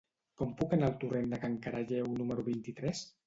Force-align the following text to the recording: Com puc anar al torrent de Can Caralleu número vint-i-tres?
Com 0.41 0.53
puc 0.61 0.71
anar 0.77 0.87
al 0.91 0.95
torrent 1.03 1.29
de 1.35 1.39
Can 1.45 1.59
Caralleu 1.67 2.09
número 2.17 2.47
vint-i-tres? 2.51 3.05